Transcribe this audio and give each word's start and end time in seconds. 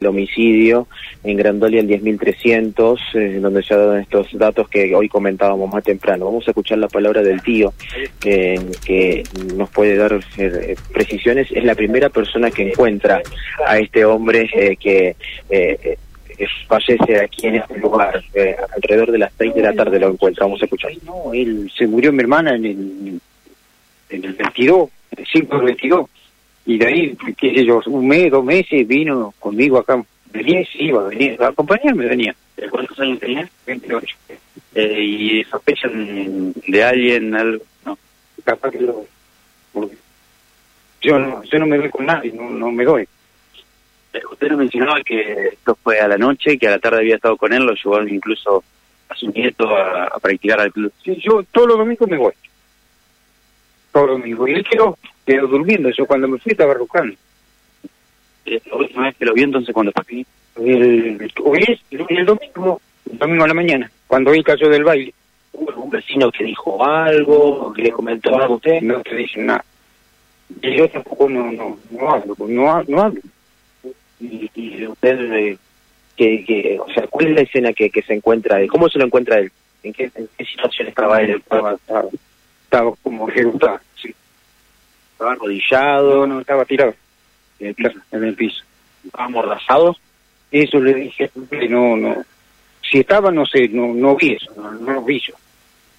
el 0.00 0.06
homicidio 0.06 0.88
en 1.22 1.36
Grandolia 1.36 1.80
el 1.80 1.86
10.300, 1.86 2.98
eh, 3.12 3.38
donde 3.38 3.62
se 3.62 3.76
dan 3.76 4.00
estos 4.00 4.28
datos 4.32 4.66
que 4.66 4.94
hoy 4.94 5.10
comentábamos 5.10 5.70
más 5.70 5.84
temprano. 5.84 6.24
Vamos 6.24 6.48
a 6.48 6.52
escuchar 6.52 6.78
la 6.78 6.88
palabra 6.88 7.22
del 7.22 7.42
tío, 7.42 7.74
que 8.18 9.24
nos 9.54 9.68
puede 9.68 9.96
dar 9.96 10.18
eh, 10.38 10.74
precisiones. 10.90 11.48
Es 11.50 11.64
la 11.64 11.74
primera 11.74 12.08
persona 12.08 12.50
que 12.50 12.70
encuentra 12.70 13.20
a 13.66 13.78
este 13.78 14.06
hombre 14.06 14.48
eh, 14.54 14.76
que 14.76 15.16
eh, 15.50 15.98
fallece 16.66 17.20
aquí 17.20 17.48
en 17.48 17.56
este 17.56 17.78
lugar. 17.78 18.24
Alrededor 18.74 19.12
de 19.12 19.18
las 19.18 19.32
6 19.36 19.54
de 19.54 19.62
la 19.62 19.74
tarde 19.74 20.00
lo 20.00 20.08
encuentra. 20.08 20.46
Vamos 20.46 20.62
a 20.62 20.64
escuchar. 20.64 20.92
No, 21.04 21.34
él 21.34 21.70
se 21.76 21.86
murió 21.86 22.10
mi 22.10 22.20
hermana 22.20 22.54
en 22.54 22.64
el, 22.64 23.20
en 24.08 24.24
el 24.24 24.32
22, 24.32 24.88
el 25.18 25.26
5 25.30 25.56
del 25.56 25.66
22. 25.66 26.08
Y 26.70 26.78
de 26.78 26.86
ahí, 26.86 27.16
qué 27.36 27.52
sé 27.52 27.64
yo, 27.64 27.80
un 27.86 28.06
mes, 28.06 28.30
dos 28.30 28.44
meses 28.44 28.86
vino 28.86 29.34
conmigo 29.40 29.78
acá. 29.78 30.00
Venía 30.32 30.60
y 30.60 30.66
se 30.66 30.84
iba, 30.84 31.02
venía 31.08 31.34
a 31.40 31.48
acompañarme, 31.48 32.06
venía. 32.06 32.32
¿Cuántos 32.70 32.96
años 33.00 33.18
tenía? 33.18 33.50
28. 33.66 34.16
Eh, 34.76 35.02
¿Y 35.02 35.44
sospechan 35.50 36.52
de 36.68 36.84
alguien 36.84 37.34
algo? 37.34 37.64
No. 37.84 37.98
Capaz 38.44 38.70
que 38.70 38.82
lo... 38.82 39.04
Yo 41.02 41.18
no, 41.18 41.42
yo 41.42 41.58
no 41.58 41.66
me 41.66 41.76
doy 41.76 41.90
con 41.90 42.06
nadie, 42.06 42.30
no, 42.32 42.48
no 42.48 42.70
me 42.70 42.84
doy. 42.84 43.02
Eh, 44.12 44.20
Usted 44.30 44.50
nos 44.50 44.58
mencionaba 44.58 45.02
que 45.02 45.48
esto 45.48 45.76
fue 45.82 45.98
a 45.98 46.06
la 46.06 46.18
noche, 46.18 46.56
que 46.56 46.68
a 46.68 46.70
la 46.70 46.78
tarde 46.78 46.98
había 46.98 47.16
estado 47.16 47.36
con 47.36 47.52
él, 47.52 47.64
lo 47.64 47.74
llevó 47.74 48.00
incluso 48.06 48.62
a 49.08 49.16
su 49.16 49.28
nieto 49.32 49.76
a, 49.76 50.04
a 50.04 50.20
practicar 50.20 50.60
al 50.60 50.72
club. 50.72 50.92
Sí, 51.02 51.16
yo 51.20 51.42
todos 51.50 51.66
los 51.66 51.78
domingos 51.78 52.08
me 52.08 52.16
voy. 52.16 52.32
Todos 53.92 54.08
los 54.08 54.18
domingos. 54.18 54.48
Y 54.48 54.52
él 54.52 54.66
quedó, 54.68 54.98
quedó 55.26 55.46
durmiendo. 55.46 55.90
Yo 55.90 56.06
cuando 56.06 56.28
me 56.28 56.38
fui 56.38 56.52
estaba 56.52 56.74
ruscando. 56.74 57.14
Eh, 58.46 58.60
La 58.66 58.76
última 58.76 59.04
vez 59.04 59.16
que 59.16 59.24
lo 59.24 59.34
vio 59.34 59.44
entonces 59.44 59.74
cuando 59.74 59.92
fue 59.92 60.02
aquí. 60.02 60.26
El, 60.56 61.32
hoy 61.44 61.80
el, 61.90 62.06
el 62.08 62.26
domingo, 62.26 62.80
el 63.10 63.18
domingo 63.18 63.44
a 63.44 63.48
la 63.48 63.54
mañana, 63.54 63.90
cuando 64.06 64.32
él 64.32 64.44
cayó 64.44 64.68
del 64.68 64.84
baile. 64.84 65.14
¿Hubo 65.52 65.70
algún 65.70 65.90
vecino 65.90 66.30
que 66.30 66.44
dijo 66.44 66.84
algo, 66.84 67.72
que 67.72 67.82
le 67.82 67.90
comentó 67.90 68.34
algo 68.36 68.54
a 68.54 68.56
usted? 68.56 68.80
No 68.82 69.00
te 69.00 69.16
dicen 69.16 69.46
nada. 69.46 69.64
Y 70.62 70.76
yo 70.76 70.88
tampoco 70.88 71.28
no, 71.28 71.50
no, 71.52 71.78
no 71.90 72.10
hablo, 72.10 72.34
pues, 72.34 72.50
no, 72.50 72.82
no 72.84 73.02
hablo. 73.02 73.20
Y, 74.20 74.50
y 74.54 74.86
usted, 74.86 75.32
eh, 75.32 75.58
que, 76.16 76.44
que, 76.44 76.78
o 76.80 76.92
sea, 76.92 77.06
¿cuál 77.08 77.28
es 77.28 77.34
la 77.34 77.40
escena 77.42 77.72
que, 77.72 77.90
que 77.90 78.02
se 78.02 78.14
encuentra 78.14 78.60
él? 78.60 78.68
¿Cómo 78.68 78.88
se 78.88 78.98
lo 78.98 79.06
encuentra 79.06 79.38
él? 79.38 79.50
¿En 79.82 79.92
qué, 79.92 80.10
en 80.14 80.28
qué 80.36 80.44
situación 80.44 80.88
estaba 80.88 81.20
él? 81.22 81.30
Estaba, 81.30 81.74
estaba, 81.74 82.04
estaba 82.70 82.92
como 83.02 83.28
ejecutado, 83.28 83.80
sí. 84.00 84.14
¿Estaba 85.12 85.32
arrodillado? 85.32 86.26
No, 86.26 86.34
no, 86.34 86.40
estaba 86.40 86.64
tirado 86.64 86.94
en 87.58 87.66
el, 87.66 87.74
piso, 87.74 87.98
en 88.12 88.24
el 88.24 88.34
piso. 88.36 88.62
¿Estaba 89.04 89.24
amordazado? 89.24 89.96
Eso 90.52 90.78
le 90.78 90.94
dije, 90.94 91.30
que 91.50 91.68
no, 91.68 91.96
no. 91.96 92.24
Si 92.88 93.00
estaba, 93.00 93.32
no 93.32 93.44
sé, 93.44 93.68
no, 93.68 93.92
no 93.92 94.14
vi 94.14 94.34
eso, 94.34 94.52
no, 94.56 94.70
no 94.70 94.92
lo 94.92 95.02
vi 95.02 95.20
yo. 95.20 95.34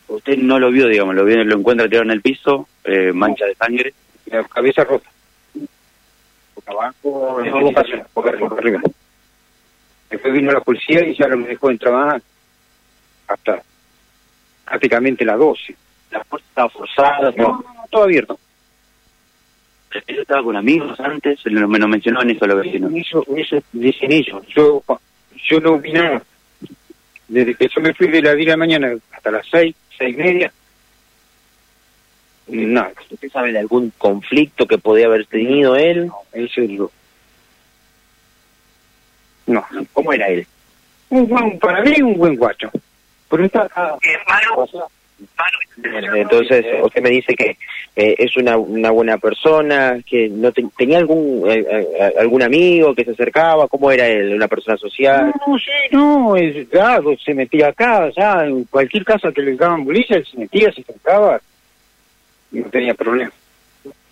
Usted 0.08 0.38
no 0.38 0.59
lo 0.59 0.72
vio, 0.72 0.88
digamos, 0.88 1.13
lo, 1.13 1.25
vio, 1.25 1.44
lo 1.44 1.58
encuentra 1.58 1.88
tirado 1.88 2.05
en 2.05 2.11
el 2.11 2.22
piso, 2.22 2.67
eh, 2.85 3.11
mancha 3.11 3.45
de 3.45 3.56
sangre. 3.56 3.94
La 4.28 4.44
cabeza 4.45 4.85
rota. 4.85 5.09
Boca 6.56 6.72
abajo, 6.72 7.41
No, 7.45 7.61
boca 7.61 7.81
arriba, 7.81 8.08
boca. 8.13 8.81
Después 10.09 10.33
vino 10.33 10.52
la 10.53 10.61
policía 10.61 11.06
y 11.06 11.16
ya 11.16 11.28
no 11.28 11.38
me 11.38 11.47
dejó 11.47 11.69
entrar 11.69 11.94
más 11.94 12.23
hasta 13.28 13.61
prácticamente 14.66 15.25
las 15.25 15.38
12. 15.38 15.75
¿La 16.55 16.67
puerta 16.67 16.91
estaba 16.94 17.09
forzada? 17.17 17.31
No, 17.38 17.47
no, 17.63 17.73
no, 17.73 17.85
todo 17.89 18.03
abierto. 18.03 18.39
Él 20.07 20.19
estaba 20.19 20.44
con 20.44 20.55
amigos 20.55 20.97
antes, 20.99 21.39
lo- 21.45 21.67
me 21.67 21.77
lo 21.80 21.88
mencionaban 21.88 22.30
eso 22.30 22.47
los 22.47 22.63
vecinos. 22.63 22.91
Eso, 22.95 23.25
eso 23.35 23.57
dicen 23.73 24.11
ellos. 24.11 24.45
Yo, 24.47 24.83
yo 25.49 25.59
no 25.59 25.77
vi 25.79 25.91
nada. 25.91 26.22
Desde 27.27 27.55
que 27.55 27.67
yo 27.67 27.81
me 27.81 27.94
fui 27.94 28.07
de 28.07 28.22
la 28.22 28.33
10 28.35 28.45
de 28.45 28.52
la 28.52 28.57
mañana 28.57 28.94
hasta 29.11 29.31
las 29.31 29.45
6, 29.49 29.75
seis 29.97 30.13
y 30.16 30.17
media, 30.17 30.52
nada. 32.47 32.91
¿Usted 33.09 33.29
sabe 33.31 33.51
de 33.53 33.59
algún 33.59 33.91
conflicto 33.97 34.66
que 34.66 34.78
podía 34.78 35.06
haber 35.07 35.25
tenido 35.25 35.75
él? 35.75 36.07
No, 36.07 36.18
eso 36.33 36.62
es 36.62 36.69
lo... 36.72 36.91
No, 39.47 39.66
¿Cómo 39.94 40.13
era 40.13 40.28
él? 40.29 40.45
un 41.09 41.28
buen, 41.28 41.59
para 41.59 41.81
mí 41.81 42.01
un 42.01 42.18
buen 42.18 42.35
guacho. 42.38 42.72
Pero 43.29 43.44
está 43.45 43.63
acá. 43.63 43.97
Entonces, 46.15 46.65
usted 46.83 47.01
me 47.01 47.09
dice 47.09 47.33
que 47.35 47.57
eh, 47.95 48.15
es 48.17 48.35
una, 48.37 48.57
una 48.57 48.91
buena 48.91 49.17
persona, 49.17 49.99
que 50.05 50.29
no 50.29 50.51
te- 50.51 50.65
tenía 50.77 50.97
algún 50.99 51.49
eh, 51.49 51.65
eh, 51.69 52.13
algún 52.19 52.43
amigo 52.43 52.93
que 52.93 53.03
se 53.05 53.11
acercaba, 53.11 53.67
¿cómo 53.67 53.91
era 53.91 54.07
él? 54.07 54.33
¿Una 54.35 54.47
persona 54.47 54.77
social? 54.77 55.31
No, 55.47 55.57
sí, 55.57 55.71
no, 55.91 56.35
es 56.35 56.67
claro, 56.69 57.15
se 57.17 57.33
metía 57.33 57.67
acá, 57.69 58.03
allá, 58.03 58.45
en 58.45 58.63
cualquier 58.65 59.03
casa 59.05 59.31
que 59.31 59.41
le 59.41 59.55
daban 59.55 59.83
bolilla, 59.85 60.17
él 60.17 60.25
se 60.25 60.37
metía, 60.37 60.71
se 60.71 60.83
sentaba, 60.83 61.41
y 62.51 62.59
no 62.59 62.69
tenía 62.69 62.93
problema. 62.93 63.31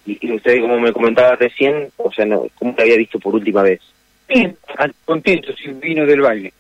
Y, 0.06 0.18
y 0.28 0.32
usted, 0.34 0.62
como 0.62 0.80
me 0.80 0.92
comentaba 0.94 1.36
recién, 1.36 1.90
o 1.98 2.12
sea, 2.12 2.26
no, 2.26 2.48
¿cómo 2.58 2.74
lo 2.76 2.82
había 2.84 2.98
visto 2.98 3.20
por 3.20 3.36
última 3.36 3.62
vez? 3.62 3.80
Bien, 4.28 4.56
contento, 5.06 5.54
sí, 5.56 5.70
vino 5.82 6.06
del 6.06 6.22
baile. 6.22 6.54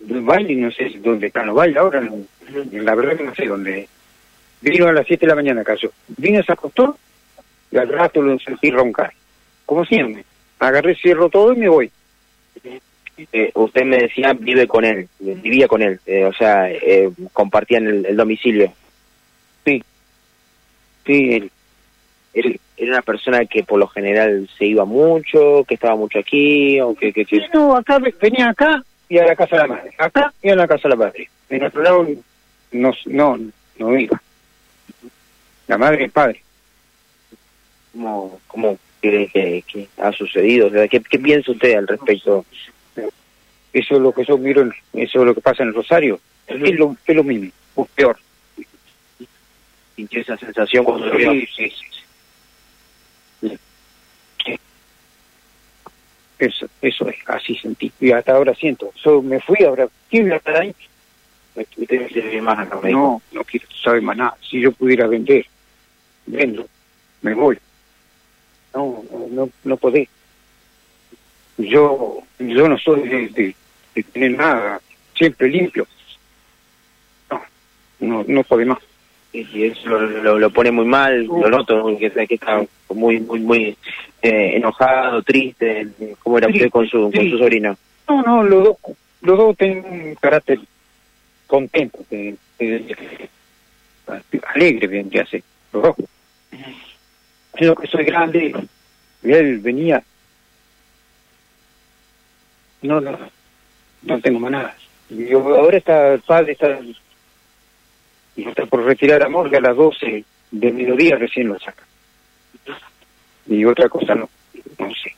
Del 0.00 0.20
baile, 0.22 0.54
no 0.56 0.70
sé 0.70 0.90
si 0.90 0.98
dónde 0.98 1.28
están 1.28 1.46
los 1.46 1.56
bailes 1.56 1.78
ahora, 1.78 2.00
no- 2.00 2.18
la 2.72 2.94
verdad 2.94 3.16
que 3.16 3.24
no 3.24 3.34
sé 3.34 3.46
dónde. 3.46 3.88
Vino 4.60 4.88
a 4.88 4.92
las 4.92 5.06
7 5.06 5.26
de 5.26 5.30
la 5.30 5.34
mañana, 5.36 5.62
cayó. 5.64 5.90
Vino, 6.16 6.42
se 6.42 6.52
acostó, 6.52 6.96
y 7.70 7.76
al 7.76 7.88
rato 7.88 8.22
lo 8.22 8.38
sentí 8.38 8.70
roncar. 8.70 9.12
Como 9.64 9.84
siempre. 9.84 10.24
Agarré, 10.58 10.94
cierro 10.96 11.28
todo 11.28 11.52
y 11.52 11.56
me 11.56 11.68
voy. 11.68 11.90
Eh, 13.32 13.50
usted 13.54 13.84
me 13.84 13.98
decía 13.98 14.32
vive 14.34 14.66
con 14.66 14.84
él, 14.84 15.08
vivía 15.18 15.66
con 15.68 15.80
él, 15.82 15.98
eh, 16.06 16.24
o 16.24 16.32
sea, 16.34 16.70
eh, 16.70 17.10
compartían 17.32 17.86
el, 17.86 18.06
el 18.06 18.16
domicilio. 18.16 18.72
Sí, 21.06 21.32
él, 21.34 21.50
Él 22.34 22.60
era 22.76 22.92
una 22.92 23.02
persona 23.02 23.44
que 23.46 23.62
por 23.62 23.78
lo 23.78 23.86
general 23.88 24.48
se 24.58 24.66
iba 24.66 24.84
mucho, 24.84 25.64
que 25.66 25.74
estaba 25.74 25.96
mucho 25.96 26.18
aquí, 26.18 26.80
o 26.80 26.94
que... 26.94 27.12
que, 27.12 27.24
que- 27.24 27.36
Sí, 27.38 27.44
no, 27.54 27.76
acá 27.76 27.98
ve- 27.98 28.14
venía 28.20 28.50
acá 28.50 28.82
y 29.08 29.18
a 29.18 29.24
la 29.26 29.36
casa 29.36 29.56
de 29.56 29.62
la 29.62 29.68
madre. 29.68 29.90
Acá 29.98 30.32
y 30.42 30.48
a 30.50 30.56
la 30.56 30.66
casa 30.66 30.82
de 30.88 30.88
la 30.90 30.96
madre. 30.96 31.30
En 31.48 31.64
otro 31.64 31.82
lado 31.82 32.06
no, 32.72 32.92
no, 33.06 33.38
no 33.78 33.98
iba. 33.98 34.20
La 35.66 35.78
madre 35.78 36.02
y 36.02 36.04
el 36.04 36.10
padre. 36.10 36.42
¿Cómo, 37.92 38.40
cómo 38.46 38.78
cree 39.00 39.28
que, 39.28 39.64
que 39.66 39.88
ha 39.98 40.12
sucedido? 40.12 40.68
O 40.68 40.70
sea, 40.70 40.86
¿qué, 40.88 41.00
¿Qué 41.00 41.18
piensa 41.18 41.52
usted 41.52 41.74
al 41.74 41.86
respecto? 41.86 42.44
Eso 43.72 43.94
es 43.96 44.00
lo 44.00 44.12
que 44.12 44.24
yo 44.24 44.38
miro, 44.38 44.70
eso 44.94 45.20
es 45.20 45.26
lo 45.26 45.34
que 45.34 45.40
pasa 45.40 45.62
en 45.62 45.70
el 45.70 45.74
Rosario. 45.74 46.20
Es 46.46 46.78
lo, 46.78 46.96
es 47.06 47.16
lo 47.16 47.24
mismo, 47.24 47.50
o 47.74 47.84
peor. 47.84 48.16
¿Sintió 49.96 50.20
esa 50.20 50.36
sensación 50.36 50.84
cuando 50.84 51.06
lo? 51.06 51.18
Sí, 51.18 51.48
sí, 51.54 51.70
sí. 51.70 53.58
sí. 54.44 54.60
Eso, 56.38 56.68
eso 56.80 57.08
es, 57.08 57.16
así 57.26 57.56
sentí. 57.56 57.90
Y 58.00 58.12
hasta 58.12 58.32
ahora 58.32 58.54
siento. 58.54 58.92
Yo 59.02 59.22
me 59.22 59.40
fui, 59.40 59.64
ahora, 59.64 59.88
¿quién 60.08 60.28
voy 60.28 60.38
más 62.42 62.58
acá, 62.58 62.78
me 62.82 62.88
dijo. 62.88 63.00
No, 63.00 63.22
no 63.32 63.44
quiero 63.44 63.66
saber 63.82 64.02
más 64.02 64.16
nada. 64.16 64.34
Si 64.48 64.60
yo 64.60 64.72
pudiera 64.72 65.06
vender, 65.06 65.46
vendo, 66.26 66.66
me 67.22 67.34
voy. 67.34 67.58
No, 68.74 69.02
no, 69.10 69.26
no, 69.30 69.50
no 69.64 69.76
podés. 69.76 70.08
Yo, 71.58 72.18
yo 72.38 72.68
no 72.68 72.78
soy 72.78 73.08
de, 73.08 73.28
de- 73.28 73.54
de 73.94 74.02
tener 74.02 74.32
nada, 74.32 74.80
siempre 75.14 75.48
limpio. 75.48 75.86
No, 77.30 77.40
no, 78.00 78.24
no 78.28 78.42
podés 78.44 78.66
más. 78.66 78.78
y 79.32 79.64
eso 79.64 79.88
lo, 79.88 80.00
lo- 80.00 80.38
lo 80.38 80.50
pone 80.50 80.70
muy 80.70 80.84
mal, 80.84 81.24
lo 81.24 81.48
noto, 81.48 81.96
que, 81.98 82.10
que 82.10 82.34
está 82.34 82.62
muy 82.90 83.20
muy 83.20 83.40
muy 83.40 83.76
eh, 84.22 84.52
enojado, 84.56 85.22
triste, 85.22 85.88
¿cómo 86.22 86.36
era 86.38 86.48
usted 86.48 86.68
con 86.70 86.86
su, 86.86 87.10
con 87.10 87.30
su 87.30 87.38
sobrino? 87.38 87.76
No, 88.08 88.22
no, 88.22 88.42
los 88.42 88.64
dos, 88.64 88.76
los 89.22 89.38
dos 89.38 89.56
tienen 89.56 89.84
un 89.86 90.14
carácter 90.16 90.58
contento, 91.46 91.98
de, 92.10 92.36
de- 92.58 93.28
alegre, 94.54 94.86
bien, 94.86 95.10
que 95.10 95.20
hace, 95.20 95.42
los 95.72 95.82
dos. 95.82 95.96
Yo 97.60 97.74
que 97.74 97.86
soy 97.86 98.04
grande, 98.04 98.54
y 99.22 99.32
él 99.32 99.58
venía, 99.58 100.02
no, 102.82 103.00
no, 103.00 103.18
no 104.02 104.20
tengo 104.20 104.38
más 104.40 104.50
nada. 104.50 104.76
Y 105.08 105.26
yo, 105.26 105.38
ahora 105.56 105.76
está 105.78 106.12
el 106.14 106.20
padre, 106.20 106.52
está, 106.52 106.78
está 108.36 108.66
por 108.66 108.84
retirar 108.84 109.22
a 109.22 109.28
Morga 109.28 109.58
a 109.58 109.62
las 109.62 109.76
12 109.76 110.24
del 110.50 110.74
mediodía, 110.74 111.16
recién 111.16 111.48
lo 111.48 111.58
saca. 111.58 111.82
Y 113.46 113.64
otra 113.64 113.88
cosa 113.88 114.14
no, 114.14 114.28
no 114.78 114.94
sé. 114.94 115.14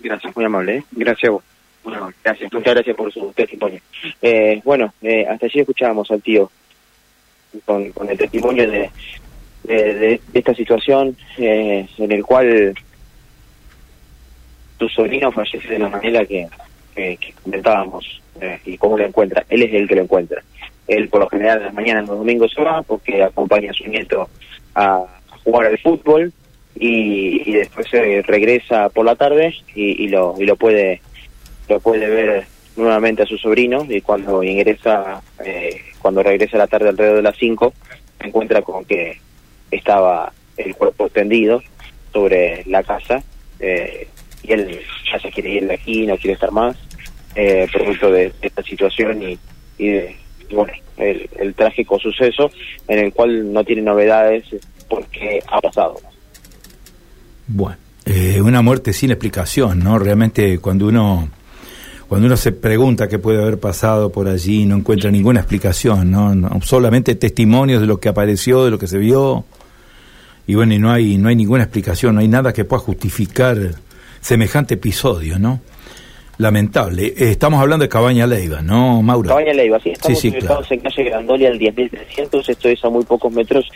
Gracias, 0.00 0.34
muy 0.36 0.44
amable. 0.44 0.76
¿eh? 0.78 0.84
Gracias 0.92 1.28
a 1.28 1.32
vos. 1.32 1.44
Bueno, 1.84 2.12
gracias, 2.22 2.52
muchas 2.52 2.74
gracias 2.74 2.96
por 2.96 3.12
su 3.12 3.32
testimonio. 3.32 3.80
Eh, 4.20 4.60
bueno, 4.64 4.92
eh, 5.02 5.26
hasta 5.28 5.46
allí 5.46 5.60
escuchábamos 5.60 6.10
al 6.10 6.22
tío 6.22 6.50
con, 7.64 7.90
con 7.92 8.08
el 8.08 8.16
testimonio 8.16 8.70
de, 8.70 8.90
de, 9.64 10.20
esta 10.32 10.54
situación 10.54 11.16
eh, 11.38 11.86
en 11.98 12.12
el 12.12 12.24
cual 12.24 12.74
su 14.78 14.88
sobrino 14.88 15.30
fallece 15.30 15.68
de 15.68 15.78
la 15.78 15.88
manera 15.88 16.24
que, 16.24 16.48
que, 16.94 17.34
comentábamos 17.42 18.20
eh, 18.40 18.58
y 18.64 18.76
cómo 18.76 18.98
lo 18.98 19.04
encuentra. 19.04 19.44
Él 19.48 19.62
es 19.62 19.74
el 19.74 19.88
que 19.88 19.96
lo 19.96 20.02
encuentra. 20.02 20.42
Él 20.88 21.08
por 21.08 21.20
lo 21.20 21.28
general 21.28 21.58
en 21.58 21.64
las 21.66 21.74
mañanas, 21.74 22.08
los 22.08 22.18
domingos 22.18 22.52
se 22.52 22.62
va 22.62 22.82
porque 22.82 23.22
acompaña 23.22 23.70
a 23.70 23.74
su 23.74 23.86
nieto 23.86 24.28
a, 24.74 25.04
jugar 25.44 25.66
al 25.66 25.78
fútbol 25.78 26.32
y, 26.74 27.52
después 27.52 27.88
se 27.88 28.22
regresa 28.22 28.88
por 28.88 29.04
la 29.04 29.16
tarde 29.16 29.54
y, 29.74 30.04
y, 30.04 30.08
lo 30.08 30.34
y 30.38 30.46
lo 30.46 30.56
puede 30.56 31.00
lo 31.68 31.80
puede 31.80 32.08
ver 32.08 32.46
nuevamente 32.76 33.22
a 33.22 33.26
su 33.26 33.36
sobrino 33.36 33.86
y 33.88 34.00
cuando 34.00 34.42
ingresa 34.42 35.22
eh, 35.44 35.80
cuando 35.98 36.22
regresa 36.22 36.56
a 36.56 36.60
la 36.60 36.66
tarde 36.66 36.88
alrededor 36.88 37.16
de 37.16 37.22
las 37.22 37.36
5 37.36 37.72
se 38.20 38.26
encuentra 38.26 38.62
con 38.62 38.84
que 38.84 39.18
estaba 39.70 40.32
el 40.56 40.74
cuerpo 40.74 41.06
extendido 41.06 41.62
sobre 42.12 42.62
la 42.66 42.82
casa 42.82 43.22
eh, 43.60 44.08
y 44.42 44.52
él 44.52 44.80
ya 45.10 45.18
se 45.18 45.30
quiere 45.30 45.50
ir 45.50 45.66
de 45.66 45.74
aquí, 45.74 46.06
no 46.06 46.16
quiere 46.16 46.34
estar 46.34 46.50
más, 46.50 46.76
eh, 47.34 47.66
producto 47.72 48.10
de, 48.10 48.32
esta 48.42 48.62
situación 48.62 49.22
y, 49.22 49.38
y, 49.78 50.00
bueno, 50.52 50.72
el, 50.96 51.54
trágico 51.54 51.98
suceso 51.98 52.50
en 52.88 52.98
el 52.98 53.12
cual 53.12 53.52
no 53.52 53.64
tiene 53.64 53.82
novedades 53.82 54.44
porque 54.88 55.42
ha 55.46 55.60
pasado. 55.60 55.96
Bueno, 57.46 57.76
eh, 58.04 58.40
una 58.42 58.62
muerte 58.62 58.92
sin 58.92 59.10
explicación, 59.10 59.78
¿no? 59.78 59.98
Realmente 59.98 60.58
cuando 60.58 60.88
uno 60.88 61.28
cuando 62.12 62.26
uno 62.26 62.36
se 62.36 62.52
pregunta 62.52 63.08
qué 63.08 63.18
puede 63.18 63.40
haber 63.40 63.58
pasado 63.58 64.12
por 64.12 64.28
allí, 64.28 64.66
no 64.66 64.76
encuentra 64.76 65.10
ninguna 65.10 65.40
explicación, 65.40 66.10
¿no? 66.10 66.34
no 66.34 66.60
solamente 66.60 67.14
testimonios 67.14 67.80
de 67.80 67.86
lo 67.86 68.00
que 68.00 68.10
apareció, 68.10 68.66
de 68.66 68.70
lo 68.70 68.78
que 68.78 68.86
se 68.86 68.98
vio, 68.98 69.46
y 70.46 70.54
bueno, 70.54 70.74
y 70.74 70.78
no 70.78 70.92
hay, 70.92 71.16
no 71.16 71.30
hay 71.30 71.36
ninguna 71.36 71.62
explicación, 71.62 72.14
no 72.14 72.20
hay 72.20 72.28
nada 72.28 72.52
que 72.52 72.66
pueda 72.66 72.80
justificar 72.80 73.56
semejante 74.20 74.74
episodio, 74.74 75.38
¿no? 75.38 75.62
Lamentable. 76.36 77.06
Eh, 77.06 77.30
estamos 77.30 77.58
hablando 77.58 77.84
de 77.84 77.88
Cabaña 77.88 78.26
Leiva, 78.26 78.60
¿no, 78.60 79.00
Mauro? 79.00 79.30
Cabaña 79.30 79.54
Leiva, 79.54 79.80
sí. 79.80 79.92
Estamos 79.92 80.18
sí, 80.20 80.34
en 80.68 80.80
calle 80.80 81.04
Grandolia, 81.04 81.48
al 81.48 81.58
10.300. 81.58 82.46
Esto 82.46 82.68
es 82.68 82.84
a 82.84 82.90
muy 82.90 83.04
pocos 83.04 83.32
metros 83.32 83.66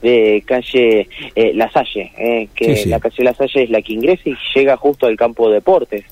de 0.00 0.42
calle 0.46 1.08
eh, 1.34 1.52
La 1.54 1.70
Salle, 1.70 2.10
eh, 2.16 2.48
que 2.54 2.86
la 2.86 2.98
calle 3.00 3.22
La 3.22 3.34
Salle 3.34 3.64
es 3.64 3.68
la 3.68 3.82
que 3.82 3.92
ingresa 3.92 4.22
y 4.30 4.34
llega 4.54 4.78
justo 4.78 5.04
al 5.04 5.16
campo 5.18 5.48
de 5.50 5.56
deportes. 5.56 6.04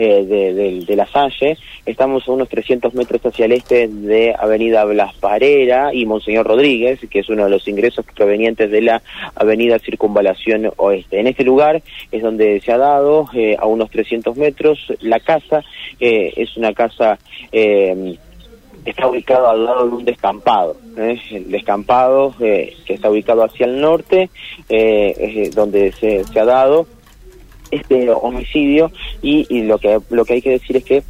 Eh, 0.00 0.84
de, 0.86 0.94
la 0.94 1.06
Salle. 1.06 1.58
Estamos 1.84 2.28
a 2.28 2.30
unos 2.30 2.48
300 2.48 2.94
metros 2.94 3.20
hacia 3.26 3.46
el 3.46 3.52
este 3.52 3.88
de 3.88 4.32
Avenida 4.38 4.84
Blas 4.84 5.12
Parera 5.14 5.92
y 5.92 6.06
Monseñor 6.06 6.46
Rodríguez, 6.46 7.00
que 7.10 7.18
es 7.18 7.28
uno 7.28 7.46
de 7.46 7.50
los 7.50 7.66
ingresos 7.66 8.06
provenientes 8.14 8.70
de 8.70 8.80
la 8.80 9.02
Avenida 9.34 9.80
Circunvalación 9.80 10.70
Oeste. 10.76 11.18
En 11.18 11.26
este 11.26 11.42
lugar 11.42 11.82
es 12.12 12.22
donde 12.22 12.60
se 12.60 12.70
ha 12.70 12.78
dado, 12.78 13.26
eh, 13.34 13.56
a 13.58 13.66
unos 13.66 13.90
300 13.90 14.36
metros, 14.36 14.78
la 15.00 15.18
casa. 15.18 15.64
Eh, 15.98 16.32
es 16.36 16.56
una 16.56 16.72
casa 16.74 17.18
está 18.84 19.08
ubicado 19.08 19.50
al 19.50 19.64
lado 19.64 19.88
de 19.88 19.96
un 19.96 20.04
descampado. 20.04 20.76
El 20.96 21.50
descampado 21.50 22.34
que 22.38 22.72
está 22.86 23.10
ubicado 23.10 23.42
hacia 23.42 23.66
el 23.66 23.80
norte, 23.80 24.30
es 24.68 25.54
donde 25.56 25.90
se, 25.90 26.22
se, 26.22 26.40
ha 26.40 26.44
dado 26.44 26.86
este 27.70 28.10
homicidio 28.10 28.90
y, 29.22 29.62
lo 29.62 29.78
que 29.78 29.98
lo 30.10 30.24
que 30.24 30.34
hay 30.34 30.42
que 30.42 30.50
decir 30.50 30.76
es 30.76 30.84
que 30.84 31.02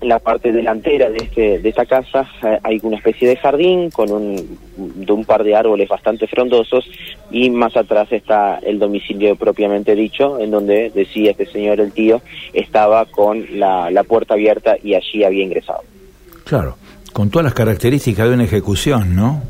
en 0.00 0.08
la 0.08 0.18
parte 0.20 0.52
delantera 0.52 1.10
de 1.10 1.18
este 1.18 1.58
de 1.58 1.68
esta 1.68 1.86
casa 1.86 2.28
eh, 2.42 2.58
hay 2.62 2.78
una 2.82 2.96
especie 2.96 3.28
de 3.28 3.36
jardín 3.36 3.90
con 3.90 4.10
un 4.12 4.58
de 4.76 5.12
un 5.12 5.24
par 5.24 5.42
de 5.42 5.56
árboles 5.56 5.88
bastante 5.88 6.26
frondosos 6.26 6.88
y 7.30 7.50
más 7.50 7.76
atrás 7.76 8.12
está 8.12 8.58
el 8.58 8.78
domicilio 8.78 9.34
propiamente 9.36 9.94
dicho 9.94 10.38
en 10.38 10.50
donde 10.50 10.90
decía 10.90 11.32
este 11.32 11.46
señor 11.46 11.80
el 11.80 11.92
tío 11.92 12.20
estaba 12.52 13.06
con 13.06 13.58
la, 13.58 13.90
la 13.90 14.04
puerta 14.04 14.34
abierta 14.34 14.76
y 14.82 14.94
allí 14.94 15.24
había 15.24 15.44
ingresado. 15.44 15.82
Claro 16.44 16.76
con 17.12 17.30
todas 17.30 17.44
las 17.44 17.54
características 17.54 18.28
de 18.28 18.34
una 18.34 18.44
ejecución 18.44 19.16
no 19.16 19.42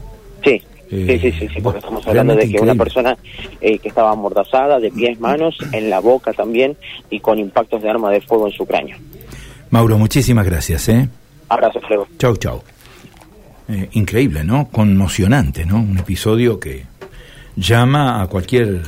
sí 0.89 1.19
sí, 1.19 1.33
sí, 1.33 1.49
sí, 1.49 1.61
porque 1.63 1.79
estamos 1.79 2.07
hablando 2.07 2.35
de 2.35 2.49
que 2.51 2.61
una 2.61 2.75
persona 2.75 3.17
eh, 3.61 3.79
que 3.79 3.89
estaba 3.89 4.11
amordazada, 4.11 4.81
de 4.81 4.91
pies, 4.91 5.19
manos, 5.21 5.59
en 5.73 5.91
la 5.91 6.01
boca 6.01 6.33
también 6.33 6.77
y 7.11 7.21
con 7.21 7.39
impactos 7.39 7.83
de 7.83 7.91
arma 7.91 8.11
de 8.11 8.21
fuego 8.21 8.47
en 8.47 8.53
su 8.53 8.67
cráneo. 8.67 8.97
Mauro, 9.71 9.99
muchísimas 9.99 10.47
gracias. 10.47 10.89
¿eh? 10.89 11.09
Abrazo, 11.49 11.81
Flego. 11.81 12.07
Chau, 12.19 12.37
chau. 12.37 12.63
Eh, 13.69 13.89
increíble, 13.93 14.45
¿no? 14.45 14.69
Conmocionante, 14.71 15.67
¿no? 15.67 15.77
Un 15.77 15.99
episodio 15.99 16.59
que 16.59 16.85
llama 17.57 18.23
a 18.23 18.27
cualquier 18.29 18.81